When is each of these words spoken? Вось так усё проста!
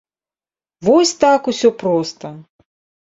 Вось 0.87 1.13
так 1.25 1.41
усё 1.53 1.69
проста! 1.85 2.27